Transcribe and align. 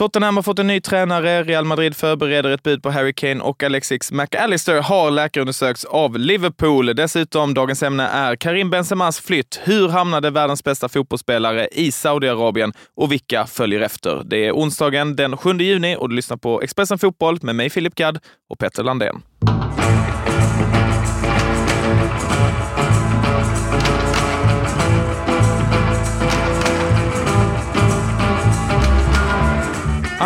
Tottenham 0.00 0.36
har 0.36 0.42
fått 0.42 0.58
en 0.58 0.66
ny 0.66 0.80
tränare, 0.80 1.42
Real 1.42 1.64
Madrid 1.64 1.96
förbereder 1.96 2.50
ett 2.50 2.62
bud 2.62 2.82
på 2.82 2.90
Harry 2.90 3.12
Kane 3.12 3.40
och 3.40 3.62
Alexis 3.62 4.12
McAllister 4.12 4.82
har 4.82 5.10
läkarundersökts 5.10 5.84
av 5.84 6.18
Liverpool. 6.18 6.86
Dessutom, 6.86 7.54
dagens 7.54 7.82
ämne 7.82 8.06
är 8.06 8.36
Karim 8.36 8.70
Benzemas 8.70 9.20
flytt. 9.20 9.60
Hur 9.64 9.88
hamnade 9.88 10.30
världens 10.30 10.64
bästa 10.64 10.88
fotbollsspelare 10.88 11.68
i 11.72 11.92
Saudiarabien 11.92 12.72
och 12.96 13.12
vilka 13.12 13.46
följer 13.46 13.80
efter? 13.80 14.22
Det 14.24 14.46
är 14.46 14.52
onsdagen 14.52 15.16
den 15.16 15.36
7 15.36 15.52
juni 15.52 15.96
och 15.96 16.08
du 16.08 16.14
lyssnar 16.16 16.36
på 16.36 16.62
Expressen 16.62 16.98
Fotboll 16.98 17.38
med 17.42 17.56
mig 17.56 17.70
Filip 17.70 17.94
Gadd 17.94 18.18
och 18.50 18.58
Petter 18.58 18.82
Landén. 18.82 19.22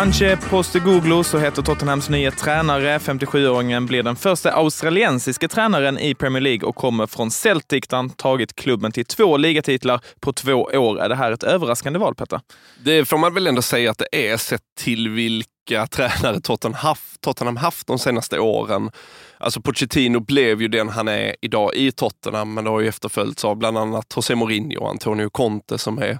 Anche 0.05 0.37
Postecoglou, 0.37 1.23
så 1.23 1.37
heter 1.37 1.61
Tottenhams 1.61 2.09
nya 2.09 2.31
tränare. 2.31 2.97
57-åringen 2.97 3.85
blir 3.85 4.03
den 4.03 4.15
första 4.15 4.51
australiensiska 4.51 5.47
tränaren 5.47 5.99
i 5.99 6.15
Premier 6.15 6.41
League 6.41 6.69
och 6.69 6.75
kommer 6.75 7.07
från 7.07 7.31
Celtic 7.31 7.87
där 7.87 7.97
han 7.97 8.09
tagit 8.09 8.55
klubben 8.55 8.91
till 8.91 9.05
två 9.05 9.37
ligatitlar 9.37 10.01
på 10.19 10.33
två 10.33 10.53
år. 10.53 11.01
Är 11.01 11.09
det 11.09 11.15
här 11.15 11.31
ett 11.31 11.43
överraskande 11.43 11.99
val, 11.99 12.15
Petter? 12.15 12.41
Det 12.83 13.05
får 13.05 13.17
man 13.17 13.33
väl 13.33 13.47
ändå 13.47 13.61
säga 13.61 13.91
att 13.91 13.97
det 13.97 14.29
är, 14.31 14.37
sett 14.37 14.61
till 14.77 15.09
vilka 15.09 15.87
tränare 15.87 16.41
Tottenham 16.41 16.73
haft, 16.73 17.21
Tottenham 17.21 17.57
haft 17.57 17.87
de 17.87 17.99
senaste 17.99 18.39
åren. 18.39 18.91
Alltså 19.37 19.61
Pochettino 19.61 20.19
blev 20.19 20.61
ju 20.61 20.67
den 20.67 20.89
han 20.89 21.07
är 21.07 21.35
idag 21.41 21.75
i 21.75 21.91
Tottenham, 21.91 22.53
men 22.53 22.63
det 22.63 22.69
har 22.69 22.79
ju 22.79 22.87
efterföljts 22.87 23.45
av 23.45 23.55
bland 23.55 23.77
annat 23.77 24.13
José 24.15 24.35
Mourinho 24.35 24.79
och 24.79 24.89
Antonio 24.89 25.29
Conte 25.29 25.77
som 25.77 25.97
är 25.97 26.19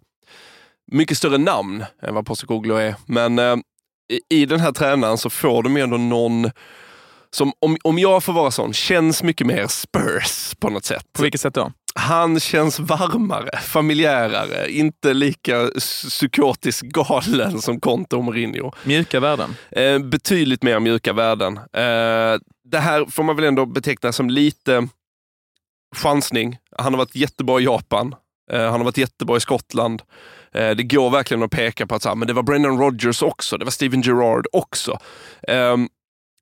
mycket 0.92 1.18
större 1.18 1.38
namn 1.38 1.86
än 2.02 2.14
vad 2.14 2.26
Postecoglou 2.26 2.78
är. 2.78 2.96
Men 3.06 3.40
eh, 3.40 3.56
i 4.30 4.46
den 4.46 4.60
här 4.60 4.72
tränaren 4.72 5.18
så 5.18 5.30
får 5.30 5.64
de 5.64 5.78
ju 5.78 5.84
ändå 5.84 5.98
någon 5.98 6.52
som, 7.32 7.54
om, 7.60 7.78
om 7.84 8.00
jag 8.00 8.24
får 8.24 8.34
vara 8.34 8.52
sån, 8.52 8.74
känns 8.74 9.24
mycket 9.24 9.48
mer 9.48 9.68
Spurs 9.68 10.56
på 10.60 10.70
något 10.70 10.86
sätt. 10.86 11.06
På 11.14 11.22
vilket 11.22 11.42
sätt 11.42 11.54
då? 11.54 11.72
Han 11.96 12.40
känns 12.40 12.80
varmare, 12.80 13.58
familjärare, 13.58 14.72
inte 14.72 15.14
lika 15.14 15.70
psykotiskt 15.80 16.82
galen 16.82 17.62
som 17.62 17.80
Conte 17.80 18.16
och 18.16 18.24
Mourinho. 18.24 18.72
Mjuka 18.84 19.20
värden? 19.20 19.56
Eh, 19.72 20.00
betydligt 20.00 20.64
mer 20.64 20.80
mjuka 20.80 21.14
värden. 21.14 21.58
Eh, 21.58 22.40
det 22.64 22.80
här 22.80 23.06
får 23.12 23.24
man 23.24 23.36
väl 23.36 23.46
ändå 23.46 23.66
beteckna 23.66 24.12
som 24.12 24.30
lite 24.30 24.88
chansning. 25.96 26.58
Han 26.78 26.94
har 26.94 26.98
varit 26.98 27.16
jättebra 27.16 27.60
i 27.60 27.64
Japan. 27.64 28.16
Eh, 28.52 28.62
han 28.62 28.72
har 28.72 28.84
varit 28.84 28.98
jättebra 28.98 29.38
i 29.38 29.40
Skottland. 29.40 30.02
Eh, 30.54 30.72
det 30.72 30.84
går 30.84 31.10
verkligen 31.10 31.44
att 31.44 31.52
peka 31.52 31.88
på 31.88 31.96
att 31.96 32.02
så 32.02 32.10
här, 32.10 32.16
men 32.16 32.28
det 32.28 32.34
var 32.34 32.44
Brendan 32.44 32.80
Rodgers 32.80 33.22
också, 33.22 33.58
det 33.58 33.66
var 33.66 33.72
Steven 33.72 34.02
Gerrard 34.02 34.48
också. 34.52 35.00
Um, 35.48 35.90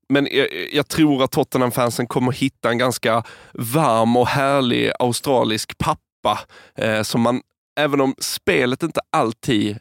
men 0.10 0.28
jag, 0.32 0.48
jag, 0.72 0.88
tror 0.88 1.24
att 1.24 1.32
Tottenham-fansen 1.32 2.08
kommer 2.08 2.32
hitta 2.32 2.70
en 2.70 2.78
ganska 2.78 3.24
varm 3.54 4.18
och 4.18 4.28
härlig 4.28 4.92
australisk 5.00 5.78
pappa 5.78 6.40
eh, 6.76 7.02
som 7.02 7.22
man, 7.22 7.42
även 7.80 8.02
om 8.02 8.16
spelet 8.20 8.84
inte 8.84 9.02
alltid 9.10 9.78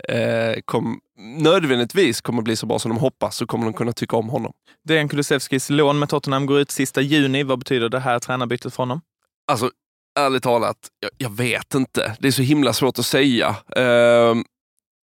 kom, 0.65 1.01
nödvändigtvis 1.19 2.21
kommer 2.21 2.43
bli 2.43 2.57
så 2.57 2.67
bra 2.67 2.79
som 2.79 2.89
de 2.89 2.99
hoppas, 2.99 3.37
så 3.37 3.47
kommer 3.47 3.65
de 3.65 3.73
kunna 3.73 3.93
tycka 3.93 4.17
om 4.17 4.29
honom. 4.29 4.53
Dejan 4.85 5.09
Kulusevskis 5.09 5.71
lån 5.71 5.99
med 5.99 6.09
Tottenham 6.09 6.47
går 6.47 6.61
ut 6.61 6.71
sista 6.71 7.01
juni. 7.01 7.43
Vad 7.43 7.59
betyder 7.59 7.89
det 7.89 8.01
här 8.01 8.19
tränarbytet 8.19 8.75
för 8.75 8.83
honom? 8.83 9.01
Alltså, 9.47 9.71
ärligt 10.19 10.43
talat, 10.43 10.77
jag, 11.01 11.11
jag, 11.19 11.37
vet 11.37 11.75
inte. 11.75 12.17
Det 12.21 12.29
är 12.29 12.33
så 12.33 12.43
himla 12.43 12.73
svårt 12.73 12.99
att 12.99 13.07
säga. 13.07 13.57
Eh, 13.77 14.35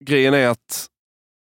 grejen 0.04 0.34
är 0.34 0.48
att 0.48 0.86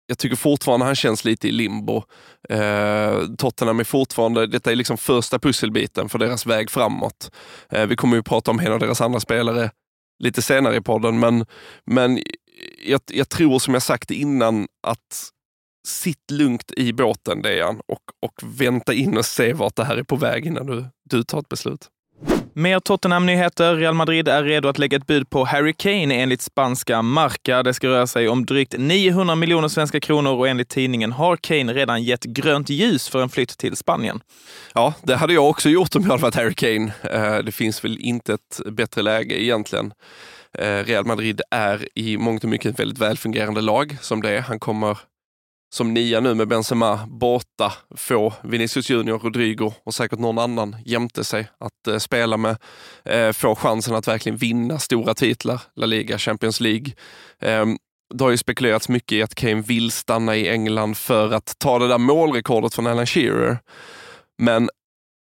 jag 0.07 0.17
tycker 0.17 0.35
fortfarande 0.35 0.85
han 0.85 0.95
känns 0.95 1.25
lite 1.25 1.47
i 1.47 1.51
limbo. 1.51 2.03
Eh, 2.49 3.21
Tottenham 3.37 3.79
är 3.79 3.83
fortfarande, 3.83 4.47
detta 4.47 4.71
är 4.71 4.75
liksom 4.75 4.97
första 4.97 5.39
pusselbiten 5.39 6.09
för 6.09 6.19
deras 6.19 6.45
väg 6.45 6.69
framåt. 6.69 7.31
Eh, 7.69 7.85
vi 7.85 7.95
kommer 7.95 8.15
ju 8.15 8.23
prata 8.23 8.51
om 8.51 8.59
en 8.59 8.71
av 8.71 8.79
deras 8.79 9.01
andra 9.01 9.19
spelare 9.19 9.71
lite 10.23 10.41
senare 10.41 10.75
i 10.75 10.81
podden, 10.81 11.19
men, 11.19 11.45
men 11.85 12.23
jag, 12.85 13.01
jag 13.05 13.29
tror 13.29 13.59
som 13.59 13.73
jag 13.73 13.83
sagt 13.83 14.11
innan 14.11 14.67
att 14.87 15.31
sitt 15.87 16.31
lugnt 16.31 16.71
i 16.77 16.93
båten 16.93 17.41
Dejan 17.41 17.81
och, 17.87 18.01
och 18.21 18.41
vänta 18.43 18.93
in 18.93 19.17
och 19.17 19.25
se 19.25 19.53
vart 19.53 19.75
det 19.75 19.83
här 19.83 19.97
är 19.97 20.03
på 20.03 20.15
väg 20.15 20.45
innan 20.45 20.65
du, 20.65 20.85
du 21.09 21.23
tar 21.23 21.39
ett 21.39 21.49
beslut. 21.49 21.89
Mer 22.57 22.79
Tottenham-nyheter. 22.79 23.75
Real 23.75 23.93
Madrid 23.93 24.27
är 24.27 24.43
redo 24.43 24.69
att 24.69 24.77
lägga 24.77 24.97
ett 24.97 25.07
bud 25.07 25.29
på 25.29 25.45
Harry 25.45 25.73
Kane 25.73 26.15
enligt 26.15 26.41
spanska 26.41 27.01
Marca. 27.01 27.63
Det 27.63 27.73
ska 27.73 27.87
röra 27.87 28.07
sig 28.07 28.29
om 28.29 28.45
drygt 28.45 28.75
900 28.77 29.35
miljoner 29.35 29.67
svenska 29.67 29.99
kronor 29.99 30.31
och 30.31 30.47
enligt 30.47 30.69
tidningen 30.69 31.11
har 31.11 31.35
Kane 31.37 31.73
redan 31.73 32.03
gett 32.03 32.23
grönt 32.23 32.69
ljus 32.69 33.09
för 33.09 33.21
en 33.21 33.29
flytt 33.29 33.57
till 33.57 33.75
Spanien. 33.75 34.21
Ja, 34.73 34.93
det 35.03 35.15
hade 35.15 35.33
jag 35.33 35.49
också 35.49 35.69
gjort 35.69 35.95
om 35.95 36.01
jag 36.03 36.09
hade 36.09 36.21
varit 36.21 36.35
Harry 36.35 36.53
Kane. 36.53 36.91
Eh, 37.03 37.43
det 37.43 37.51
finns 37.51 37.83
väl 37.83 37.97
inte 37.99 38.33
ett 38.33 38.61
bättre 38.65 39.01
läge 39.01 39.43
egentligen. 39.43 39.93
Eh, 40.57 40.83
Real 40.83 41.05
Madrid 41.05 41.41
är 41.51 41.87
i 41.95 42.17
mångt 42.17 42.43
och 42.43 42.49
mycket 42.49 42.73
ett 42.73 42.79
väldigt 42.79 42.99
välfungerande 42.99 43.61
lag 43.61 43.97
som 44.01 44.21
det 44.21 44.29
är. 44.29 44.41
Han 44.41 44.59
kommer 44.59 44.97
som 45.69 45.93
nia 45.93 46.19
nu 46.19 46.33
med 46.33 46.47
Benzema 46.47 46.99
borta 47.07 47.73
få 47.95 48.33
Vinicius 48.43 48.89
Junior, 48.89 49.19
Rodrigo 49.19 49.73
och 49.83 49.93
säkert 49.93 50.19
någon 50.19 50.37
annan 50.37 50.75
jämte 50.85 51.23
sig 51.23 51.47
att 51.57 51.87
eh, 51.87 51.97
spela 51.97 52.37
med. 52.37 52.57
Eh, 53.05 53.31
få 53.31 53.55
chansen 53.55 53.95
att 53.95 54.07
verkligen 54.07 54.37
vinna 54.37 54.79
stora 54.79 55.13
titlar, 55.13 55.61
La 55.75 55.85
Liga, 55.85 56.17
Champions 56.17 56.59
League. 56.59 56.93
Eh, 57.41 57.65
det 58.13 58.23
har 58.23 58.31
ju 58.31 58.37
spekulerats 58.37 58.89
mycket 58.89 59.11
i 59.11 59.21
att 59.21 59.35
Kane 59.35 59.61
vill 59.61 59.91
stanna 59.91 60.35
i 60.35 60.49
England 60.49 60.97
för 60.97 61.33
att 61.33 61.59
ta 61.59 61.79
det 61.79 61.87
där 61.87 61.97
målrekordet 61.97 62.73
från 62.73 62.87
Alan 62.87 63.05
Shearer. 63.05 63.59
Men 64.37 64.69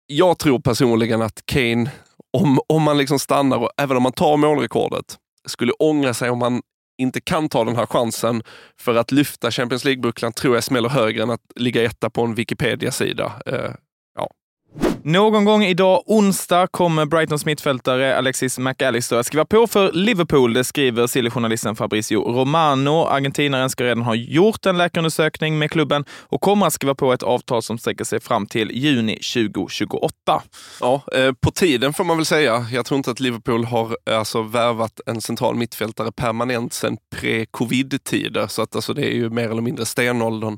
jag 0.07 0.39
tror 0.39 0.59
personligen 0.59 1.21
att 1.21 1.45
Kane, 1.45 1.91
om, 2.37 2.59
om 2.67 2.83
man 2.83 2.97
liksom 2.97 3.19
stannar 3.19 3.57
och 3.57 3.69
även 3.77 3.97
om 3.97 4.03
man 4.03 4.11
tar 4.11 4.37
målrekordet, 4.37 5.17
skulle 5.45 5.71
ångra 5.71 6.13
sig 6.13 6.29
om 6.29 6.41
han 6.41 6.61
inte 7.01 7.21
kan 7.21 7.49
ta 7.49 7.63
den 7.65 7.75
här 7.75 7.85
chansen 7.85 8.43
för 8.79 8.95
att 8.95 9.11
lyfta 9.11 9.51
Champions 9.51 9.85
League-bucklan 9.85 10.31
tror 10.31 10.55
jag 10.55 10.63
smäller 10.63 10.89
högre 10.89 11.23
än 11.23 11.29
att 11.29 11.41
ligga 11.55 11.83
etta 11.83 12.09
på 12.09 12.23
en 12.23 12.35
Wikipedia-sida. 12.35 13.31
Eh, 13.45 13.71
någon 15.03 15.45
gång 15.45 15.63
idag, 15.63 16.03
onsdag, 16.05 16.67
kommer 16.67 17.05
Brightons 17.05 17.45
mittfältare 17.45 18.17
Alexis 18.17 18.59
McAllister 18.59 19.17
att 19.17 19.25
skriva 19.25 19.45
på 19.45 19.67
för 19.67 19.91
Liverpool. 19.91 20.53
Det 20.53 20.63
skriver 20.63 21.07
Silly-journalisten 21.07 21.75
Fabrizio 21.75 22.19
Romano. 22.19 23.05
Argentinaren 23.05 23.69
ska 23.69 23.83
redan 23.83 24.01
ha 24.01 24.15
gjort 24.15 24.65
en 24.65 24.77
läkarundersökning 24.77 25.59
med 25.59 25.71
klubben 25.71 26.05
och 26.09 26.41
kommer 26.41 26.65
att 26.65 26.73
skriva 26.73 26.95
på 26.95 27.13
ett 27.13 27.23
avtal 27.23 27.61
som 27.61 27.77
sträcker 27.77 28.03
sig 28.03 28.19
fram 28.19 28.45
till 28.47 28.71
juni 28.71 29.13
2028. 29.15 30.13
Ja, 30.79 31.01
eh, 31.13 31.31
på 31.33 31.51
tiden 31.51 31.93
får 31.93 32.03
man 32.03 32.17
väl 32.17 32.25
säga. 32.25 32.65
Jag 32.71 32.85
tror 32.85 32.97
inte 32.97 33.11
att 33.11 33.19
Liverpool 33.19 33.65
har 33.65 33.97
alltså 34.05 34.41
värvat 34.41 34.99
en 35.05 35.21
central 35.21 35.55
mittfältare 35.55 36.11
permanent 36.11 36.73
sedan 36.73 36.97
pre-covid-tider, 37.15 38.47
så 38.47 38.61
att 38.61 38.75
alltså 38.75 38.93
det 38.93 39.05
är 39.05 39.15
ju 39.15 39.29
mer 39.29 39.49
eller 39.49 39.61
mindre 39.61 39.85
stenåldern 39.85 40.57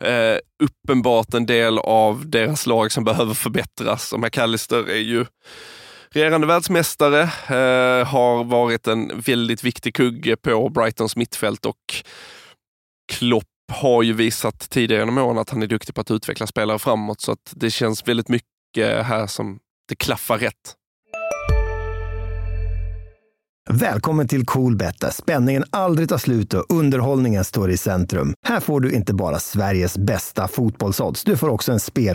eh, 0.00 0.38
uppenbart 0.62 1.34
en 1.34 1.46
del 1.46 1.78
av 1.78 2.28
deras 2.30 2.66
lag 2.66 2.92
som 2.92 3.04
behöver 3.04 3.34
förbättras. 3.34 4.12
Och 4.12 4.20
McAllister 4.20 4.90
är 4.90 5.00
ju 5.00 5.26
regerande 6.10 6.46
världsmästare, 6.46 7.22
eh, 7.22 8.06
har 8.06 8.44
varit 8.44 8.86
en 8.86 9.20
väldigt 9.20 9.64
viktig 9.64 9.94
kugge 9.94 10.36
på 10.36 10.68
Brightons 10.68 11.16
mittfält 11.16 11.66
och 11.66 12.04
Klopp 13.12 13.44
har 13.72 14.02
ju 14.02 14.12
visat 14.12 14.70
tidigare 14.70 15.02
genom 15.02 15.18
åren 15.18 15.38
att 15.38 15.50
han 15.50 15.62
är 15.62 15.66
duktig 15.66 15.94
på 15.94 16.00
att 16.00 16.10
utveckla 16.10 16.46
spelare 16.46 16.78
framåt, 16.78 17.20
så 17.20 17.32
att 17.32 17.52
det 17.56 17.70
känns 17.70 18.08
väldigt 18.08 18.28
mycket 18.28 19.06
här 19.06 19.26
som 19.26 19.58
det 19.88 19.94
klaffar 19.94 20.38
rätt. 20.38 20.74
Välkommen 23.70 24.28
till 24.28 24.46
Coolbet 24.46 25.00
där 25.00 25.10
spänningen 25.10 25.64
aldrig 25.70 26.08
tar 26.08 26.18
slut 26.18 26.54
och 26.54 26.64
underhållningen 26.68 27.44
står 27.44 27.70
i 27.70 27.76
centrum. 27.76 28.34
Här 28.42 28.60
får 28.60 28.80
du 28.80 28.92
inte 28.92 29.14
bara 29.14 29.38
Sveriges 29.38 29.98
bästa 29.98 30.48
fotbollsodds, 30.48 31.24
du 31.24 31.36
får 31.36 31.48
också 31.48 31.72
en 31.72 31.80
spel... 31.80 32.14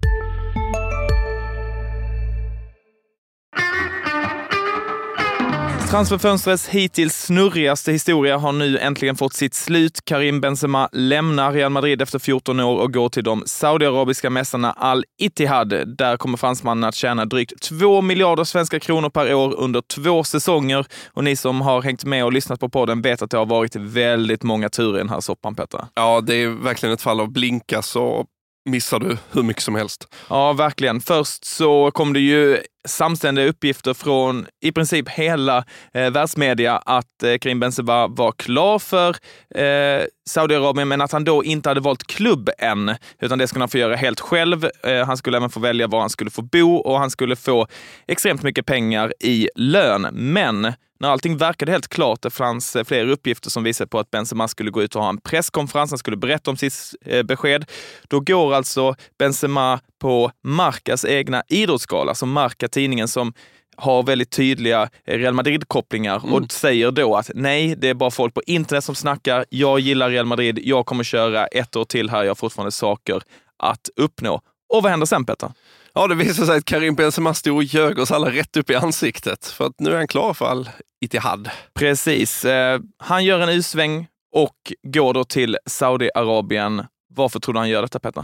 Transferfönstrets 5.92 6.68
hittills 6.68 7.16
snurrigaste 7.16 7.92
historia 7.92 8.38
har 8.38 8.52
nu 8.52 8.78
äntligen 8.78 9.16
fått 9.16 9.34
sitt 9.34 9.54
slut. 9.54 10.00
Karim 10.06 10.42
Benzema 10.42 10.90
lämnar 10.92 11.54
Real 11.54 11.72
Madrid 11.72 12.02
efter 12.02 12.20
14 12.20 12.60
år 12.60 12.82
och 12.82 12.94
går 12.94 13.10
till 13.10 13.24
de 13.24 13.44
saudiarabiska 13.46 14.30
mästarna 14.30 14.72
Al-Ittihad. 14.72 15.98
Där 15.98 16.18
kommer 16.18 16.38
fransmannen 16.38 16.84
att 16.84 16.96
tjäna 16.96 17.26
drygt 17.26 17.62
2 17.62 18.02
miljarder 18.02 18.44
svenska 18.44 18.80
kronor 18.80 19.10
per 19.10 19.34
år 19.34 19.56
under 19.60 19.82
två 19.82 20.24
säsonger. 20.24 20.86
Och 21.14 21.24
ni 21.24 21.36
som 21.36 21.62
har 21.62 21.82
hängt 21.82 22.06
med 22.06 22.26
och 22.26 22.34
lyssnat 22.34 22.60
på 22.60 22.70
podden 22.70 23.02
vet 23.02 23.22
att 23.22 23.32
det 23.32 23.38
har 23.38 23.46
varit 23.46 23.76
väldigt 23.76 24.44
många 24.44 24.70
turer 24.70 24.96
i 24.96 24.98
den 24.98 25.10
här 25.10 25.22
soppan, 25.22 25.56
Petter. 25.56 25.86
Ja, 25.94 26.22
det 26.22 26.36
är 26.36 26.48
verkligen 26.64 26.94
ett 26.94 27.02
fall 27.02 27.20
av 27.20 27.32
blinka 27.32 27.82
så 27.82 28.26
missar 28.70 29.00
du 29.00 29.18
hur 29.32 29.44
mycket 29.44 29.64
som 29.64 29.76
helst. 29.76 30.08
Ja, 30.30 30.54
verkligen. 30.54 31.02
Först 31.02 31.46
så 31.46 31.92
kom 31.92 32.14
det 32.14 32.20
ju 32.20 32.58
samständiga 32.88 33.48
uppgifter 33.48 33.94
från 33.94 34.48
i 34.62 34.72
princip 34.72 35.10
hela 35.10 35.66
eh, 35.94 36.12
världsmedia 36.12 36.78
att 36.78 37.24
eh, 37.24 37.38
Karim 37.38 37.60
Benzema 37.60 38.08
var 38.08 38.32
klar 38.32 38.80
för 38.80 39.16
eh, 39.56 40.06
Saudiarabien, 40.30 40.88
men 40.88 41.02
att 41.02 41.12
han 41.12 41.24
då 41.24 41.44
inte 41.44 41.70
hade 41.70 41.82
valt 41.82 42.08
klubb 42.08 42.50
än, 42.58 42.96
utan 43.22 43.38
det 43.38 43.48
skulle 43.48 43.62
han 43.62 43.70
få 43.70 43.78
göra 43.78 43.96
helt 43.96 44.20
själv. 44.20 44.66
Eh, 44.84 45.06
han 45.06 45.18
skulle 45.18 45.38
även 45.38 45.50
få 45.50 45.60
välja 45.60 45.88
var 45.88 46.00
han 46.00 46.10
skulle 46.10 46.32
få 46.32 46.42
bo 46.42 46.76
och 46.76 47.00
han 47.00 47.10
skulle 47.10 47.36
få 47.36 47.68
extremt 48.08 48.44
mycket 48.44 48.66
pengar 48.66 49.14
i 49.20 49.50
lön. 49.56 50.08
Men 50.12 50.74
när 51.02 51.10
allting 51.10 51.38
verkade 51.38 51.72
helt 51.72 51.88
klart, 51.88 52.22
det 52.22 52.30
fanns 52.30 52.76
eh, 52.76 52.84
flera 52.84 53.12
uppgifter 53.12 53.50
som 53.50 53.64
visade 53.64 53.88
på 53.88 54.00
att 54.00 54.12
Benzema 54.12 54.48
skulle 54.48 54.72
gå 54.72 54.84
ut 54.84 54.96
och 54.96 55.02
ha 55.02 55.10
en 55.10 55.22
presskonferens, 55.22 55.92
han 55.92 55.98
skulle 55.98 56.18
berätta 56.18 56.52
om 56.52 56.58
sitt 56.58 56.74
eh, 57.06 57.24
besked. 57.24 57.66
Då 58.08 58.20
går 58.20 58.54
alltså 58.54 58.96
Benzema 59.20 59.80
på 60.00 60.32
Marcas 60.44 61.06
egna 61.06 61.44
idrottsgala, 61.48 62.12
alltså 62.12 62.26
Marca 62.26 62.68
tidningen 62.68 63.08
som 63.08 63.34
har 63.76 64.04
väldigt 64.04 64.32
tydliga 64.32 64.90
eh, 65.06 65.18
Real 65.18 65.34
Madrid-kopplingar 65.34 66.18
mm. 66.24 66.34
och 66.34 66.52
säger 66.52 66.92
då 66.92 67.16
att 67.16 67.32
nej, 67.36 67.76
det 67.78 67.90
är 67.90 67.94
bara 67.94 68.12
folk 68.12 68.34
på 68.34 68.42
internet 68.46 68.84
som 68.84 68.96
snackar. 68.96 69.46
Jag 69.50 69.80
gillar 69.80 70.10
Real 70.10 70.26
Madrid. 70.26 70.60
Jag 70.64 70.86
kommer 70.86 71.04
köra 71.04 71.46
ett 71.46 71.76
år 71.76 71.86
till 71.86 72.10
här. 72.10 72.24
Jag 72.24 72.30
har 72.30 72.36
fortfarande 72.36 72.72
saker 72.72 73.22
att 73.58 73.90
uppnå. 73.96 74.42
Och 74.74 74.84
vad 74.84 74.92
händer 74.92 75.06
sen 75.06 75.26
Petter? 75.26 75.52
Ja, 75.94 76.08
det 76.08 76.16
visar 76.16 76.46
sig 76.46 76.58
att 76.58 76.66
Karim 76.66 76.96
Benzema 76.96 77.34
stod 77.34 77.56
och 77.56 77.64
ljög 77.64 78.00
oss 78.00 78.12
alla 78.12 78.32
rätt 78.32 78.58
upp 78.58 78.70
i 78.70 78.76
ansiktet. 78.76 79.46
För 79.46 79.66
att 79.66 79.80
nu 79.80 79.92
är 79.92 79.98
han 79.98 80.08
klar 80.08 80.34
för 80.34 80.46
all 80.46 80.70
Itihad. 81.02 81.50
Precis. 81.74 82.46
Eh, 82.46 82.80
han 82.98 83.26
gör 83.26 83.40
en 83.40 83.50
U-sväng 83.50 84.08
och 84.32 84.74
går 84.84 85.14
då 85.14 85.24
till 85.24 85.58
Saudiarabien. 85.66 86.86
Varför 87.14 87.40
tror 87.40 87.54
du 87.54 87.60
han 87.60 87.70
gör 87.70 87.82
detta 87.82 88.00
Petter? 88.00 88.24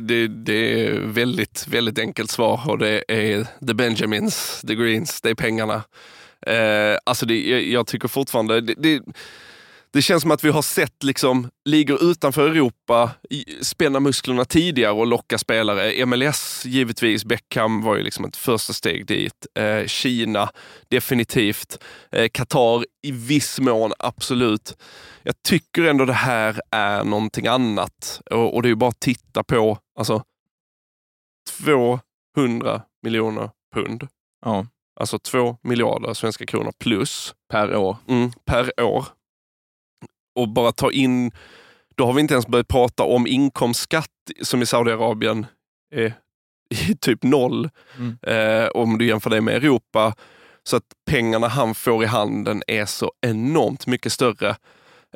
Det, 0.00 0.28
det 0.28 0.86
är 0.86 1.00
väldigt, 1.00 1.66
väldigt 1.68 1.98
enkelt 1.98 2.30
svar 2.30 2.60
och 2.66 2.78
det 2.78 3.04
är 3.08 3.46
the 3.66 3.74
Benjamins, 3.74 4.64
the 4.66 4.74
Greens, 4.74 5.20
det 5.20 5.30
är 5.30 5.34
pengarna. 5.34 5.82
Eh, 6.46 6.98
alltså 7.04 7.26
det, 7.26 7.48
jag, 7.48 7.62
jag 7.62 7.86
tycker 7.86 8.08
fortfarande, 8.08 8.60
det, 8.60 8.74
det 8.78 9.00
det 9.92 10.02
känns 10.02 10.22
som 10.22 10.30
att 10.30 10.44
vi 10.44 10.50
har 10.50 10.62
sett 10.62 11.02
liksom, 11.02 11.50
ligor 11.64 12.02
utanför 12.02 12.50
Europa 12.50 13.10
spänna 13.60 14.00
musklerna 14.00 14.44
tidigare 14.44 14.92
och 14.92 15.06
locka 15.06 15.38
spelare. 15.38 16.06
MLS 16.06 16.64
givetvis, 16.66 17.24
Beckham 17.24 17.82
var 17.82 17.96
ju 17.96 18.02
liksom 18.02 18.24
ett 18.24 18.36
första 18.36 18.72
steg 18.72 19.06
dit. 19.06 19.46
Eh, 19.54 19.86
Kina 19.86 20.50
definitivt. 20.88 21.84
Eh, 22.12 22.28
Qatar 22.28 22.84
i 23.02 23.12
viss 23.12 23.60
mån, 23.60 23.92
absolut. 23.98 24.76
Jag 25.22 25.42
tycker 25.42 25.82
ändå 25.82 26.04
det 26.04 26.12
här 26.12 26.60
är 26.70 27.04
någonting 27.04 27.46
annat 27.46 28.20
och, 28.30 28.54
och 28.54 28.62
det 28.62 28.68
är 28.68 28.74
bara 28.74 28.90
att 28.90 29.00
titta 29.00 29.42
på 29.42 29.78
alltså 29.98 30.22
200 32.36 32.82
miljoner 33.02 33.50
pund. 33.74 34.08
Ja. 34.44 34.66
Alltså 35.00 35.18
två 35.18 35.56
miljarder 35.62 36.14
svenska 36.14 36.46
kronor 36.46 36.72
plus. 36.80 37.34
Per 37.50 37.76
år. 37.76 37.96
Mm, 38.08 38.32
per 38.44 38.80
år 38.80 39.06
och 40.34 40.48
bara 40.48 40.72
ta 40.72 40.92
in, 40.92 41.30
då 41.94 42.06
har 42.06 42.12
vi 42.12 42.20
inte 42.20 42.34
ens 42.34 42.46
börjat 42.46 42.68
prata 42.68 43.02
om 43.02 43.26
inkomstskatt 43.26 44.08
som 44.42 44.62
i 44.62 44.66
Saudiarabien 44.66 45.46
är 45.94 46.14
typ 47.00 47.22
noll. 47.22 47.70
Mm. 47.98 48.18
Eh, 48.22 48.68
om 48.68 48.98
du 48.98 49.06
jämför 49.06 49.30
det 49.30 49.40
med 49.40 49.56
Europa. 49.56 50.14
Så 50.64 50.76
att 50.76 50.84
pengarna 51.06 51.48
han 51.48 51.74
får 51.74 52.04
i 52.04 52.06
handen 52.06 52.62
är 52.66 52.86
så 52.86 53.12
enormt 53.26 53.86
mycket 53.86 54.12
större. 54.12 54.56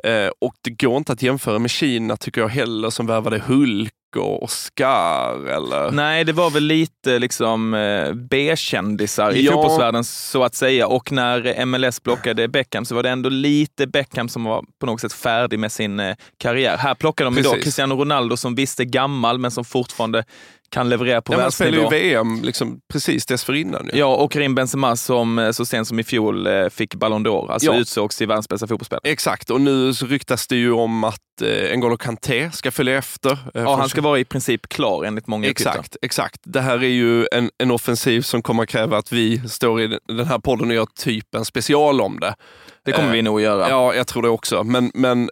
Eh, 0.03 0.29
och 0.39 0.53
det 0.61 0.69
går 0.69 0.97
inte 0.97 1.13
att 1.13 1.21
jämföra 1.21 1.59
med 1.59 1.71
Kina 1.71 2.17
tycker 2.17 2.41
jag 2.41 2.47
heller 2.47 2.89
som 2.89 3.07
värvade 3.07 3.39
Hulk 3.39 3.93
och 4.15 4.43
Oscar 4.43 5.47
eller? 5.47 5.91
Nej, 5.91 6.23
det 6.23 6.33
var 6.33 6.49
väl 6.49 6.63
lite 6.63 7.19
liksom 7.19 7.73
eh, 7.73 8.13
B-kändisar 8.13 9.31
i 9.31 9.45
ja. 9.45 9.51
fotbollsvärlden 9.51 10.03
så 10.03 10.43
att 10.43 10.55
säga. 10.55 10.87
Och 10.87 11.11
när 11.11 11.65
MLS 11.65 11.99
plockade 11.99 12.47
Beckham 12.47 12.85
så 12.85 12.95
var 12.95 13.03
det 13.03 13.09
ändå 13.09 13.29
lite 13.29 13.87
Beckham 13.87 14.29
som 14.29 14.43
var 14.43 14.63
på 14.79 14.85
något 14.85 15.01
sätt 15.01 15.13
färdig 15.13 15.59
med 15.59 15.71
sin 15.71 15.99
eh, 15.99 16.15
karriär. 16.37 16.77
Här 16.77 16.95
plockade 16.95 17.27
de 17.27 17.35
Precis. 17.35 17.51
idag 17.51 17.63
Cristiano 17.63 17.95
Ronaldo 17.95 18.37
som 18.37 18.55
visst 18.55 18.79
är 18.79 18.83
gammal 18.83 19.37
men 19.37 19.51
som 19.51 19.65
fortfarande 19.65 20.23
kan 20.69 20.89
leverera 20.89 21.21
på 21.21 21.33
ja, 21.33 21.37
världsnivå. 21.37 21.71
Han 21.71 21.87
spelade 21.87 21.99
ju 21.99 22.09
VM 22.09 22.41
liksom 22.43 22.79
precis 22.87 23.25
dessförinnan. 23.25 23.89
Ja. 23.93 23.97
ja, 23.97 24.15
och 24.15 24.31
Karim 24.31 24.55
Benzema 24.55 24.95
som 24.95 25.39
eh, 25.39 25.51
så 25.51 25.65
sent 25.65 25.87
som 25.87 25.99
i 25.99 26.03
fjol 26.03 26.47
eh, 26.47 26.69
fick 26.69 26.95
Ballon 26.95 27.27
d'Or, 27.27 27.51
alltså 27.51 27.71
ja. 27.71 27.79
utsågs 27.79 28.17
till 28.17 28.27
världens 28.27 28.49
bästa 28.49 28.67
fotbollsspelare. 28.67 29.11
Exakt, 29.11 29.49
och 29.49 29.61
nu 29.61 29.93
så 29.93 30.05
ryktas 30.05 30.47
det 30.47 30.55
ju 30.55 30.71
om 30.71 31.03
att 31.03 31.41
eh, 31.41 31.47
N'Golo 31.47 31.97
Kanté 31.97 32.51
ska 32.51 32.71
följa 32.71 32.97
efter. 32.97 33.31
Eh, 33.31 33.37
ja, 33.53 33.75
han 33.75 33.89
ska 33.89 34.01
vara 34.01 34.19
i 34.19 34.25
princip 34.25 34.69
klar 34.69 35.03
enligt 35.03 35.27
många 35.27 35.49
Exakt, 35.49 35.77
uppgifter. 35.77 35.99
exakt. 36.01 36.41
Det 36.43 36.61
här 36.61 36.83
är 36.83 36.87
ju 36.87 37.27
en, 37.31 37.49
en 37.57 37.71
offensiv 37.71 38.21
som 38.21 38.41
kommer 38.41 38.65
kräva 38.65 38.97
att 38.97 39.11
vi 39.11 39.49
står 39.49 39.81
i 39.81 39.99
den 40.07 40.27
här 40.27 40.39
podden 40.39 40.69
och 40.69 40.75
gör 40.75 40.87
typ 40.95 41.35
en 41.35 41.45
special 41.45 42.01
om 42.01 42.19
det. 42.19 42.35
Det 42.83 42.91
kommer 42.91 43.07
eh, 43.07 43.13
vi 43.13 43.21
nog 43.21 43.41
göra. 43.41 43.69
Ja, 43.69 43.95
jag 43.95 44.07
tror 44.07 44.23
det 44.23 44.29
också. 44.29 44.63
Men, 44.63 44.91
men 44.93 45.29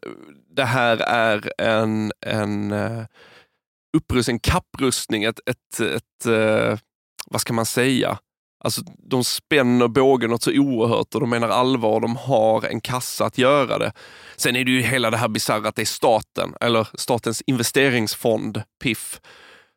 det 0.55 0.63
här 0.63 0.97
är 0.97 1.51
en, 1.57 2.11
en 2.21 2.71
eh, 2.71 3.03
upprustning, 3.95 4.39
kapprustning, 4.39 5.23
ett, 5.23 5.39
ett, 5.45 5.79
ett 5.79 6.25
eh, 6.25 6.79
vad 7.25 7.41
ska 7.41 7.53
man 7.53 7.65
säga? 7.65 8.17
Alltså, 8.63 8.81
de 9.09 9.23
spänner 9.23 9.87
bågen 9.87 10.29
något 10.29 10.43
så 10.43 10.51
oerhört 10.51 11.15
och 11.15 11.21
de 11.21 11.29
menar 11.29 11.49
allvar 11.49 11.91
och 11.91 12.01
de 12.01 12.15
har 12.15 12.65
en 12.65 12.81
kassa 12.81 13.25
att 13.25 13.37
göra 13.37 13.77
det. 13.77 13.91
Sen 14.35 14.55
är 14.55 14.63
det 14.63 14.71
ju 14.71 14.81
hela 14.81 15.11
det 15.11 15.17
här 15.17 15.27
bisarra 15.27 15.67
att 15.67 15.75
det 15.75 15.81
är 15.81 15.85
staten, 15.85 16.53
eller 16.61 16.87
statens 16.93 17.43
investeringsfond, 17.47 18.61
PIF, 18.83 19.19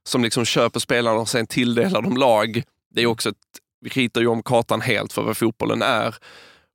som 0.08 0.24
liksom 0.24 0.44
köper 0.44 0.80
spelarna 0.80 1.18
och 1.18 1.28
sen 1.28 1.46
tilldelar 1.46 2.02
dem 2.02 2.16
lag. 2.16 2.62
Det 2.94 3.02
är 3.02 3.06
också 3.06 3.28
ett, 3.28 3.36
vi 3.80 3.90
ritar 3.90 4.20
ju 4.20 4.26
om 4.26 4.42
kartan 4.42 4.80
helt 4.80 5.12
för 5.12 5.22
vad 5.22 5.36
fotbollen 5.36 5.82
är. 5.82 6.14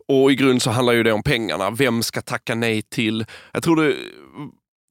Och 0.08 0.32
i 0.32 0.36
grund 0.36 0.62
så 0.62 0.72
handlar 0.72 0.94
ju 0.94 1.04
det 1.04 1.12
om 1.12 1.24
pengarna. 1.24 1.72
Vem 1.72 2.04
ska 2.04 2.22
tacka 2.22 2.56
nej 2.56 2.82
till? 2.82 3.26
Jag 3.52 3.64
tror 3.64 3.76
det 3.76 3.96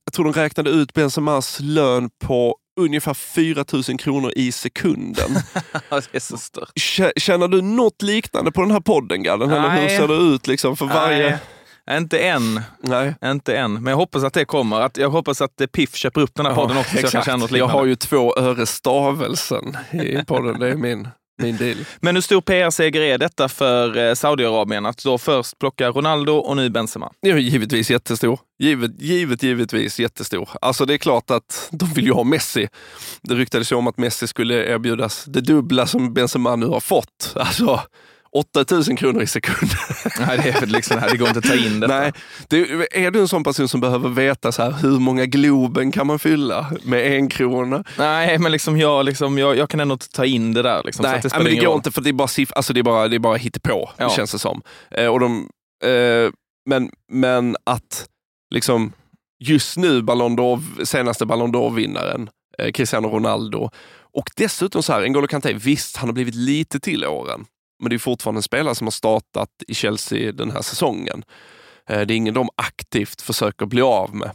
jag 0.04 0.12
tror 0.12 0.24
de 0.24 0.32
räknade 0.32 0.70
ut 0.70 0.94
Benzemas 0.94 1.60
lön 1.60 2.10
på 2.24 2.56
ungefär 2.80 3.14
4 3.14 3.64
000 3.72 3.98
kronor 3.98 4.32
i 4.36 4.52
sekunden. 4.52 5.30
det 5.90 6.14
är 6.14 6.20
så 6.20 6.36
stört. 6.36 6.72
Känner 7.16 7.48
du 7.48 7.62
något 7.62 8.02
liknande 8.02 8.52
på 8.52 8.60
den 8.60 8.70
här 8.70 8.80
podden 8.80 9.22
Gadden? 9.22 9.50
Eller 9.50 9.70
hur 9.70 9.88
ser 9.88 10.08
det 10.08 10.34
ut 10.34 10.46
liksom 10.46 10.76
för 10.76 10.86
varje... 10.86 11.38
Inte 11.90 12.18
än. 12.18 12.60
Nej. 12.80 13.14
Inte 13.24 13.56
än. 13.56 13.72
Men 13.72 13.86
jag 13.86 13.96
hoppas 13.96 14.24
att 14.24 14.34
det 14.34 14.44
kommer. 14.44 14.80
Att 14.80 14.96
jag 14.96 15.10
hoppas 15.10 15.40
att 15.40 15.62
Piff 15.72 15.94
köper 15.94 16.20
upp 16.20 16.34
den 16.34 16.46
här 16.46 16.54
podden 16.54 16.76
också. 16.76 16.96
Så 16.96 17.02
jag, 17.02 17.12
kan 17.12 17.22
känna 17.22 17.36
något 17.36 17.50
jag 17.50 17.68
har 17.68 17.84
ju 17.84 17.96
två 17.96 18.36
öre 18.38 18.66
stavelsen 18.66 19.76
i 19.92 20.24
podden. 20.24 20.60
Det 20.60 20.68
är 20.68 20.74
min 20.74 21.08
min 21.38 21.56
deal. 21.56 21.76
Men 22.00 22.14
hur 22.14 22.22
stor 22.22 22.40
PR-seger 22.40 23.00
är 23.00 23.18
detta 23.18 23.48
för 23.48 23.96
eh, 23.96 24.14
Saudiarabien? 24.14 24.86
Att 24.86 25.04
då 25.04 25.18
först 25.18 25.58
plocka 25.58 25.88
Ronaldo 25.88 26.32
och 26.32 26.56
nu 26.56 26.70
Benzema? 26.70 27.12
Ja, 27.20 27.38
givetvis 27.38 27.90
jättestor. 27.90 28.40
Givet, 28.58 29.00
givet, 29.00 29.42
givetvis 29.42 30.00
jättestor. 30.00 30.48
Alltså 30.60 30.84
det 30.84 30.94
är 30.94 30.98
klart 30.98 31.30
att 31.30 31.68
de 31.72 31.88
vill 31.92 32.04
ju 32.04 32.12
ha 32.12 32.24
Messi. 32.24 32.68
Det 33.22 33.34
ryktades 33.34 33.72
ju 33.72 33.76
om 33.76 33.86
att 33.86 33.98
Messi 33.98 34.26
skulle 34.26 34.54
erbjudas 34.74 35.24
det 35.24 35.40
dubbla 35.40 35.86
som 35.86 36.14
Benzema 36.14 36.56
nu 36.56 36.66
har 36.66 36.80
fått. 36.80 37.32
Alltså, 37.34 37.80
8000 38.32 38.96
kronor 38.96 39.22
i 39.22 39.26
sekunden. 39.26 39.76
Nej, 40.26 40.40
det, 40.42 40.48
är 40.48 40.66
liksom, 40.66 41.00
det 41.10 41.16
går 41.16 41.28
inte 41.28 41.38
att 41.38 41.44
ta 41.44 41.54
in 41.54 41.80
detta. 41.80 42.00
Nej, 42.00 42.12
det, 42.48 42.58
är 43.04 43.10
du 43.10 43.20
en 43.20 43.28
sån 43.28 43.44
person 43.44 43.68
som 43.68 43.80
behöver 43.80 44.08
veta 44.08 44.52
så 44.52 44.62
här, 44.62 44.72
hur 44.72 44.98
många 44.98 45.26
Globen 45.26 45.92
kan 45.92 46.06
man 46.06 46.18
fylla 46.18 46.72
med 46.82 47.16
en 47.16 47.28
krona? 47.28 47.84
Nej, 47.98 48.38
men 48.38 48.52
liksom 48.52 48.78
jag, 48.78 49.04
liksom, 49.04 49.38
jag, 49.38 49.56
jag 49.56 49.70
kan 49.70 49.80
ändå 49.80 49.92
inte 49.92 50.08
ta 50.08 50.24
in 50.24 50.54
det 50.54 50.62
där. 50.62 50.82
Liksom, 50.84 51.02
Nej, 51.02 51.20
det, 51.22 51.36
men 51.36 51.44
det 51.44 51.56
går 51.56 51.66
roll. 51.66 51.76
inte 51.76 51.90
för 51.90 52.00
det 52.00 52.10
är 52.10 52.12
bara, 52.12 52.28
siff 52.28 52.52
alltså, 52.52 52.72
det 52.72 52.80
är 52.80 52.84
bara, 52.84 53.08
det 53.08 53.16
är 53.16 53.20
bara 53.20 53.36
hittepå, 53.36 53.90
ja. 53.96 54.04
det 54.04 54.14
känns 54.14 54.32
det 54.32 54.38
som. 54.38 54.62
Eh, 54.90 55.06
och 55.06 55.20
de, 55.20 55.48
eh, 55.84 56.30
men, 56.66 56.90
men 57.08 57.56
att 57.64 58.06
liksom 58.54 58.92
just 59.44 59.76
nu 59.76 60.02
Ballon 60.02 60.38
d'Or, 60.38 60.84
senaste 60.84 61.26
Ballon 61.26 61.54
d'Or-vinnaren, 61.54 62.28
eh, 62.58 62.72
Cristiano 62.72 63.08
Ronaldo, 63.08 63.70
och 64.14 64.30
dessutom 64.36 64.82
så 64.82 64.92
här, 64.92 65.02
N'Golo 65.02 65.26
Kanté, 65.26 65.52
visst 65.52 65.96
han 65.96 66.08
har 66.08 66.14
blivit 66.14 66.34
lite 66.34 66.80
till 66.80 67.06
åren, 67.06 67.44
men 67.82 67.90
det 67.90 67.96
är 67.96 67.98
fortfarande 67.98 68.38
en 68.38 68.42
spelare 68.42 68.74
som 68.74 68.86
har 68.86 68.92
startat 68.92 69.50
i 69.68 69.74
Chelsea 69.74 70.32
den 70.32 70.50
här 70.50 70.62
säsongen. 70.62 71.24
Eh, 71.88 72.00
det 72.00 72.14
är 72.14 72.16
ingen 72.16 72.34
de 72.34 72.48
aktivt 72.56 73.20
försöker 73.20 73.66
bli 73.66 73.82
av 73.82 74.14
med. 74.14 74.30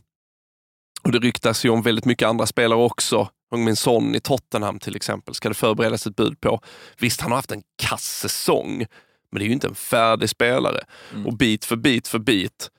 Och 1.04 1.12
Det 1.12 1.20
ryktas 1.20 1.66
ju 1.66 1.70
om 1.70 1.82
väldigt 1.82 2.06
mycket 2.06 2.28
andra 2.28 2.46
spelare 2.46 2.80
också. 2.80 3.30
Min 3.56 3.76
son 3.76 4.16
i 4.16 4.20
Tottenham 4.20 4.80
till 4.80 4.96
exempel 4.96 5.36
ska 5.36 5.50
det 5.50 5.56
förberedas 5.56 6.08
ett 6.08 6.16
bud 6.16 6.42
på. 6.42 6.62
Visst, 7.00 7.22
han 7.22 7.32
har 7.32 7.36
haft 7.38 7.52
en 7.52 7.64
kass 7.76 8.04
säsong, 8.04 8.86
men 9.32 9.40
det 9.40 9.44
är 9.44 9.48
ju 9.48 9.54
inte 9.54 9.68
en 9.68 9.76
färdig 9.76 10.30
spelare. 10.30 10.84
Mm. 11.14 11.28
Och 11.28 11.34
bit 11.34 11.66
för 11.66 11.76
bit 11.76 12.08
för 12.08 12.20
bit, 12.20 12.70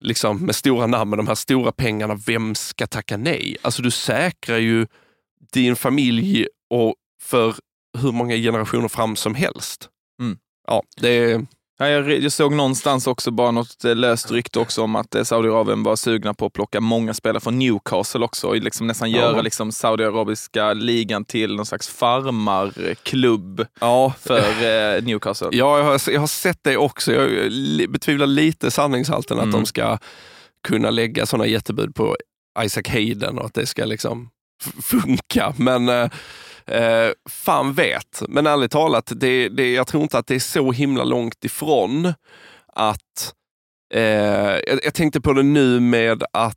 liksom 0.00 0.38
med 0.38 0.56
stora 0.56 0.86
namn, 0.86 1.10
med 1.10 1.18
de 1.18 1.26
här 1.26 1.34
stora 1.34 1.72
pengarna, 1.72 2.14
vem 2.26 2.54
ska 2.54 2.86
tacka 2.86 3.16
nej? 3.16 3.56
Alltså 3.62 3.82
du 3.82 3.90
säkrar 3.90 4.58
ju 4.58 4.86
din 5.52 5.76
familj 5.76 6.46
och 6.70 6.94
för 7.22 7.54
hur 7.98 8.12
många 8.12 8.36
generationer 8.36 8.88
fram 8.88 9.16
som 9.16 9.34
helst. 9.34 9.90
Mm. 10.20 10.38
Ja, 10.66 10.82
det 11.00 11.08
är... 11.08 11.46
Ja, 11.78 11.88
jag, 11.88 12.32
såg 12.32 12.52
någonstans 12.54 13.06
också 13.06 13.30
bara 13.30 13.50
något 13.50 13.84
eh, 13.84 13.94
löst 13.94 14.30
rykte 14.30 14.58
också 14.58 14.82
om 14.82 14.96
att 14.96 15.14
eh, 15.14 15.22
Saudiarabien 15.22 15.82
var 15.82 15.96
sugna 15.96 16.34
på 16.34 16.46
att 16.46 16.52
plocka 16.52 16.80
många 16.80 17.14
spelare 17.14 17.40
från 17.40 17.58
Newcastle 17.58 18.24
också 18.24 18.46
och 18.46 18.56
liksom 18.56 18.86
nästan 18.86 19.10
Ja. 19.10 19.18
göra 19.18 19.42
liksom 19.42 19.72
saudiarabiska 19.72 20.72
ligan 20.72 21.24
till 21.24 21.56
någon 21.56 21.66
slags 21.66 21.88
farmarklubb 21.88 23.66
Ja, 23.80 24.14
för 24.20 24.38
eh, 24.38 25.02
Newcastle. 25.02 25.48
Ja, 25.52 25.78
jag 25.78 25.84
har, 25.84 26.10
jag 26.10 26.20
har 26.20 26.26
sett 26.26 26.58
det 26.62 26.76
också. 26.76 27.12
Jag 27.12 27.90
betvivlar 27.90 28.26
lite 28.26 28.70
sanningshalten 28.70 29.38
Mm. 29.38 29.48
att 29.48 29.54
de 29.54 29.66
ska 29.66 29.98
kunna 30.68 30.90
lägga 30.90 31.26
sådana 31.26 31.46
jättebud 31.46 31.94
på 31.94 32.16
Isaac 32.64 32.82
Hayden 32.88 33.38
och 33.38 33.44
att 33.46 33.54
det 33.54 33.66
ska 33.66 33.84
liksom 33.84 34.30
funka. 34.82 35.54
Men 35.56 36.10
eh, 36.66 37.10
fan 37.28 37.72
vet. 37.72 38.22
Men 38.28 38.46
ärligt 38.46 38.70
talat, 38.70 39.12
det, 39.16 39.48
det, 39.48 39.72
jag 39.72 39.86
tror 39.86 40.02
inte 40.02 40.18
att 40.18 40.26
det 40.26 40.34
är 40.34 40.38
så 40.38 40.72
himla 40.72 41.04
långt 41.04 41.44
ifrån 41.44 42.12
att 42.66 43.34
eh, 43.94 44.02
jag, 44.02 44.80
jag 44.84 44.94
tänkte 44.94 45.20
på 45.20 45.32
det 45.32 45.42
nu 45.42 45.80
med 45.80 46.22
att 46.32 46.56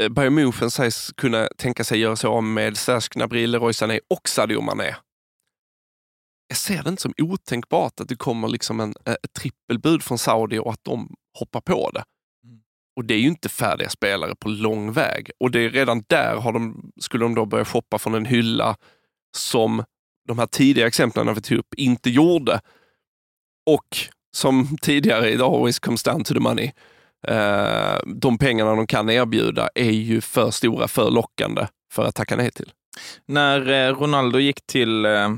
eh, 0.00 0.08
Bayern 0.08 0.38
München 0.38 0.68
sägs 0.68 1.12
kunna 1.16 1.48
tänka 1.58 1.84
sig 1.84 1.98
göra 1.98 2.16
sig 2.16 2.28
av 2.28 2.42
med 2.42 2.76
Serge 2.76 3.08
Gnabry, 3.14 3.46
Leroy 3.46 3.72
Sané 3.72 4.00
och 4.10 4.28
Sadio 4.28 4.60
Mané 4.60 4.94
jag 6.50 6.56
ser 6.56 6.82
det 6.82 6.90
inte 6.90 7.02
som 7.02 7.14
otänkbart 7.18 8.00
att 8.00 8.08
det 8.08 8.16
kommer 8.16 8.48
liksom 8.48 8.80
en, 8.80 8.94
eh, 9.06 9.12
ett 9.12 9.32
trippelbud 9.32 10.02
från 10.02 10.18
Saudi 10.18 10.58
och 10.58 10.72
att 10.72 10.84
de 10.84 11.14
hoppar 11.38 11.60
på 11.60 11.90
det. 11.90 12.04
Mm. 12.44 12.60
Och 12.96 13.04
det 13.04 13.14
är 13.14 13.18
ju 13.18 13.28
inte 13.28 13.48
färdiga 13.48 13.88
spelare 13.88 14.34
på 14.34 14.48
lång 14.48 14.92
väg. 14.92 15.30
Och 15.40 15.50
det 15.50 15.60
är 15.60 15.70
redan 15.70 16.04
där 16.06 16.36
har 16.36 16.52
de, 16.52 16.92
skulle 17.00 17.24
de 17.24 17.34
då 17.34 17.46
börja 17.46 17.64
shoppa 17.64 17.98
från 17.98 18.14
en 18.14 18.26
hylla 18.26 18.76
som 19.36 19.84
de 20.28 20.38
här 20.38 20.46
tidiga 20.46 20.86
exemplen 20.86 21.34
vi 21.34 21.40
tog 21.40 21.58
upp 21.58 21.74
inte 21.76 22.10
gjorde. 22.10 22.60
Och 23.70 23.98
som 24.36 24.76
tidigare, 24.82 25.30
it 25.32 25.40
always 25.40 25.78
comes 25.78 26.02
down 26.02 26.24
to 26.24 26.34
the 26.34 26.40
money. 26.40 26.72
Eh, 27.26 27.98
de 28.06 28.38
pengarna 28.38 28.74
de 28.74 28.86
kan 28.86 29.10
erbjuda 29.10 29.68
är 29.74 29.90
ju 29.90 30.20
för 30.20 30.50
stora, 30.50 30.88
för 30.88 31.10
lockande 31.10 31.66
för 31.92 32.04
att 32.04 32.14
tacka 32.14 32.36
nej 32.36 32.50
till. 32.50 32.72
När 33.26 33.68
eh, 33.88 33.94
Ronaldo 33.98 34.38
gick 34.38 34.66
till 34.66 35.04
eh, 35.04 35.28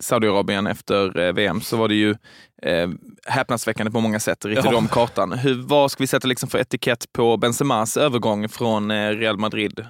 Saudiarabien 0.00 0.66
efter 0.66 1.18
eh, 1.18 1.32
VM 1.32 1.60
så 1.60 1.76
var 1.76 1.88
det 1.88 1.94
ju 1.94 2.10
eh, 2.62 2.90
häpnadsväckande 3.26 3.92
på 3.92 4.00
många 4.00 4.20
sätt, 4.20 4.44
ritade 4.44 4.68
Ja. 4.70 4.76
om 4.76 4.88
kartan. 4.88 5.32
Hur, 5.32 5.62
vad 5.62 5.90
ska 5.90 6.02
vi 6.02 6.06
sätta 6.06 6.28
liksom 6.28 6.48
för 6.48 6.58
etikett 6.58 7.12
på 7.12 7.36
Benzemas 7.36 7.96
övergång 7.96 8.48
från 8.48 8.92
Real 8.92 9.38
Madrid? 9.38 9.86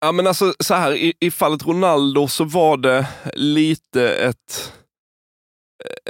Ja 0.00 0.12
men 0.12 0.26
alltså 0.26 0.54
så 0.60 0.74
här, 0.74 0.92
i, 0.92 1.12
i 1.20 1.30
fallet 1.30 1.66
Ronaldo 1.66 2.28
så 2.28 2.44
var 2.44 2.76
det 2.76 3.06
lite 3.34 4.14
ett, 4.14 4.72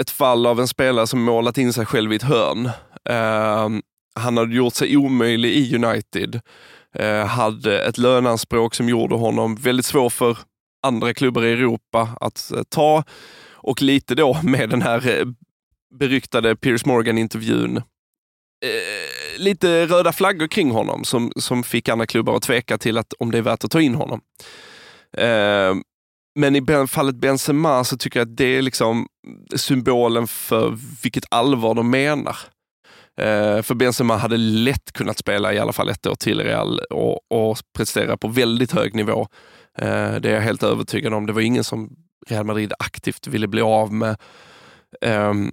ett 0.00 0.10
fall 0.10 0.46
av 0.46 0.60
en 0.60 0.68
spelare 0.68 1.06
som 1.06 1.22
målat 1.22 1.58
in 1.58 1.72
sig 1.72 1.86
själv 1.86 2.12
i 2.12 2.16
ett 2.16 2.22
hörn. 2.22 2.66
Uh, 3.10 3.80
han 4.14 4.36
hade 4.36 4.54
gjort 4.54 4.74
sig 4.74 4.96
omöjlig 4.96 5.50
i 5.50 5.74
United, 5.74 6.40
Uh, 7.00 7.24
hade 7.24 7.84
ett 7.84 7.98
löneanspråk 7.98 8.74
som 8.74 8.88
gjorde 8.88 9.14
honom 9.14 9.56
väldigt 9.56 9.86
svår 9.86 10.10
för 10.10 10.38
andra 10.82 11.14
klubbar 11.14 11.44
i 11.44 11.52
Europa 11.52 12.08
att 12.20 12.52
uh, 12.54 12.62
ta 12.68 13.04
och 13.66 13.82
lite 13.82 14.14
då 14.14 14.40
med 14.42 14.70
den 14.70 14.82
här 14.82 15.08
eh, 15.08 15.26
beryktade 15.98 16.56
Piers 16.56 16.84
Morgan-intervjun 16.84 17.82
lite 19.36 19.86
röda 19.86 20.12
flaggor 20.12 20.46
kring 20.46 20.70
honom 20.70 21.04
som, 21.04 21.32
som 21.36 21.62
fick 21.62 21.88
andra 21.88 22.06
klubbar 22.06 22.36
att 22.36 22.42
tveka 22.42 22.78
till 22.78 22.98
att 22.98 23.12
om 23.12 23.30
det 23.30 23.38
är 23.38 23.42
värt 23.42 23.64
att 23.64 23.70
ta 23.70 23.80
in 23.80 23.94
honom. 23.94 24.20
Eh, 25.16 25.74
men 26.38 26.56
i 26.56 26.86
fallet 26.88 27.16
Benzema 27.16 27.84
så 27.84 27.96
tycker 27.96 28.20
jag 28.20 28.28
att 28.28 28.36
det 28.36 28.44
är 28.44 28.62
liksom 28.62 29.06
symbolen 29.56 30.26
för 30.26 30.78
vilket 31.02 31.24
allvar 31.30 31.74
de 31.74 31.90
menar. 31.90 32.36
Eh, 33.20 33.62
för 33.62 33.74
Benzema 33.74 34.16
hade 34.16 34.36
lätt 34.36 34.92
kunnat 34.92 35.18
spela 35.18 35.54
i 35.54 35.58
alla 35.58 35.72
fall 35.72 35.88
ett 35.88 36.06
år 36.06 36.14
till 36.14 36.40
i 36.40 36.44
Real 36.44 36.80
och, 36.90 37.20
och 37.30 37.58
prestera 37.76 38.16
på 38.16 38.28
väldigt 38.28 38.72
hög 38.72 38.94
nivå. 38.94 39.28
Eh, 39.78 40.14
det 40.14 40.30
är 40.30 40.34
jag 40.34 40.40
helt 40.40 40.62
övertygad 40.62 41.14
om. 41.14 41.26
Det 41.26 41.32
var 41.32 41.40
ingen 41.40 41.64
som 41.64 41.90
Real 42.28 42.44
Madrid 42.44 42.72
aktivt 42.78 43.26
ville 43.26 43.48
bli 43.48 43.60
av 43.60 43.92
med. 43.92 44.16
Ehm, 45.00 45.52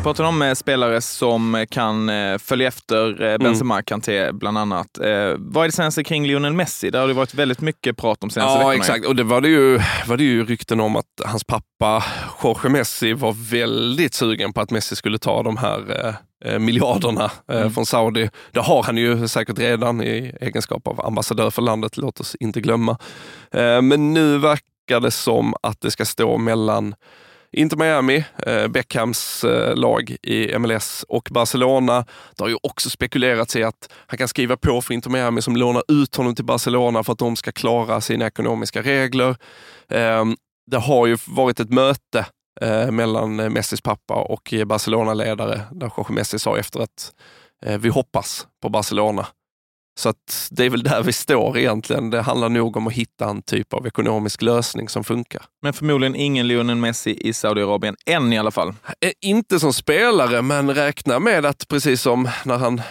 Vi 0.00 0.04
pratar 0.04 0.24
om 0.24 0.42
eh, 0.42 0.54
spelare 0.54 1.00
som 1.00 1.66
kan 1.70 2.08
eh, 2.08 2.38
följa 2.38 2.68
efter 2.68 3.22
eh, 3.22 3.38
Benzema, 3.38 3.82
Kanté 3.82 4.32
bland 4.32 4.58
annat. 4.58 4.98
Eh, 4.98 5.34
vad 5.38 5.64
är 5.64 5.68
det 5.68 5.72
senaste 5.72 6.04
kring 6.04 6.26
Lionel 6.26 6.52
Messi? 6.52 6.90
Där 6.90 7.00
har 7.00 7.08
det 7.08 7.14
varit 7.14 7.34
väldigt 7.34 7.60
mycket 7.60 7.96
prat 7.96 8.24
om 8.24 8.30
senaste 8.30 8.52
Ja, 8.52 8.58
veckorna. 8.68 8.74
exakt. 8.74 9.06
Och 9.06 9.16
det 9.16 9.22
var 9.24 9.40
det, 9.40 9.48
ju, 9.48 9.80
var 10.06 10.16
det 10.16 10.24
ju 10.24 10.44
rykten 10.44 10.80
om 10.80 10.96
att 10.96 11.06
hans 11.24 11.44
pappa 11.44 12.04
Jorge 12.42 12.68
Messi 12.70 13.12
var 13.12 13.32
väldigt 13.50 14.14
sugen 14.14 14.52
på 14.52 14.60
att 14.60 14.70
Messi 14.70 14.96
skulle 14.96 15.18
ta 15.18 15.42
de 15.42 15.56
här 15.56 16.06
eh, 16.44 16.52
eh, 16.52 16.58
miljarderna 16.58 17.30
eh, 17.52 17.56
Mm. 17.60 17.70
från 17.72 17.86
Saudi. 17.86 18.30
Det 18.52 18.60
har 18.60 18.82
han 18.82 18.96
ju 18.96 19.28
säkert 19.28 19.58
redan 19.58 20.02
i 20.02 20.32
egenskap 20.40 20.86
av 20.88 21.06
ambassadör 21.06 21.50
för 21.50 21.62
landet, 21.62 21.96
låt 21.96 22.20
oss 22.20 22.34
inte 22.40 22.60
glömma. 22.60 22.98
Eh, 23.52 23.82
men 23.82 24.12
nu 24.14 24.38
verkar 24.38 25.00
det 25.00 25.10
som 25.10 25.54
att 25.62 25.80
det 25.80 25.90
ska 25.90 26.04
stå 26.04 26.38
mellan 26.38 26.94
Inter 27.52 27.76
Miami, 27.76 28.24
eh, 28.46 28.68
Beckhams 28.68 29.44
eh, 29.44 29.76
lag 29.76 30.16
i 30.22 30.58
MLS 30.58 31.04
och 31.08 31.28
Barcelona. 31.30 32.04
Det 32.36 32.44
har 32.44 32.48
ju 32.48 32.56
också 32.62 32.90
spekulerats 32.90 33.56
i 33.56 33.62
att 33.62 33.92
han 34.06 34.18
kan 34.18 34.28
skriva 34.28 34.56
på 34.56 34.80
för 34.80 34.94
Inter 34.94 35.10
Miami 35.10 35.42
som 35.42 35.56
lånar 35.56 35.82
ut 35.88 36.16
honom 36.16 36.34
till 36.34 36.44
Barcelona 36.44 37.04
för 37.04 37.12
att 37.12 37.18
de 37.18 37.36
ska 37.36 37.52
klara 37.52 38.00
sina 38.00 38.26
ekonomiska 38.26 38.82
regler. 38.82 39.36
Eh, 39.88 40.24
det 40.70 40.78
har 40.78 41.06
ju 41.06 41.16
varit 41.26 41.60
ett 41.60 41.70
möte 41.70 42.26
eh, 42.60 42.90
mellan 42.90 43.40
eh, 43.40 43.50
Messis 43.50 43.80
pappa 43.80 44.14
och 44.14 44.54
Barcelona-ledare 44.66 45.60
där 45.70 45.92
Jorge 45.96 46.14
Messi 46.14 46.38
sa 46.38 46.58
efter 46.58 46.80
att 46.80 47.12
eh, 47.66 47.78
vi 47.78 47.88
hoppas 47.88 48.46
på 48.62 48.68
Barcelona. 48.68 49.26
Så 49.98 50.08
att 50.08 50.48
det 50.50 50.64
är 50.64 50.70
väl 50.70 50.82
där 50.82 51.02
vi 51.02 51.12
står 51.12 51.58
egentligen. 51.58 52.10
Det 52.10 52.22
handlar 52.22 52.48
nog 52.48 52.76
om 52.76 52.86
att 52.86 52.92
hitta 52.92 53.28
en 53.28 53.42
typ 53.42 53.72
av 53.74 53.86
ekonomisk 53.86 54.42
lösning 54.42 54.88
som 54.88 55.04
funkar. 55.04 55.42
Men 55.62 55.72
förmodligen 55.72 56.14
ingen 56.16 56.48
Lionel 56.48 56.76
Messi 56.76 57.28
i 57.28 57.32
Saudiarabien, 57.32 57.96
än 58.06 58.32
i 58.32 58.38
alla 58.38 58.50
fall. 58.50 58.68
Eh, 59.00 59.10
Inte 59.20 59.60
som 59.60 59.72
spelare, 59.72 60.42
men 60.42 60.74
räkna 60.74 61.18
med 61.18 61.46
att 61.46 61.68
precis 61.68 62.02
som 62.02 62.28
när 62.44 62.58
han 62.58 62.82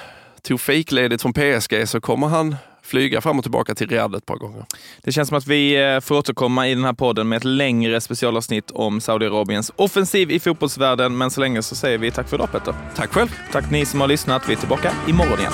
tog 0.42 0.62
fejkledigt 0.62 1.22
från 1.22 1.34
PSG 1.34 1.88
så 1.88 2.02
kommer 2.02 2.28
han 2.28 2.56
flyga 2.84 3.22
fram 3.22 3.38
och 3.38 3.44
tillbaka 3.44 3.76
till 3.76 3.88
Riyadh 3.88 4.18
ett 4.18 4.26
par 4.26 4.36
gånger. 4.36 4.66
Det 5.04 5.12
känns 5.12 5.30
som 5.30 5.38
att 5.38 5.48
vi 5.48 5.94
eh, 5.94 6.00
får 6.00 6.16
återkomma 6.18 6.68
i 6.68 6.76
den 6.76 6.84
här 6.86 6.94
podden 6.94 7.30
med 7.30 7.38
ett 7.38 7.44
längre 7.44 8.02
specialavsnitt 8.02 8.72
om 8.72 9.02
Saudiarabiens 9.02 9.72
offensiv 9.76 10.32
i 10.32 10.40
fotbollsvärlden. 10.40 11.18
Men 11.18 11.32
så 11.32 11.42
länge 11.42 11.62
så 11.64 11.76
säger 11.76 11.98
vi 11.98 12.12
tack 12.12 12.30
för 12.30 12.38
idag 12.38 12.52
Petter. 12.52 12.74
Tack 12.96 13.10
själv! 13.14 13.28
Tack 13.52 13.72
ni 13.72 13.86
som 13.86 14.02
har 14.02 14.08
lyssnat. 14.08 14.50
Vi 14.50 14.54
är 14.54 14.58
tillbaka 14.58 14.92
imorgon 15.08 15.40
igen. 15.40 15.54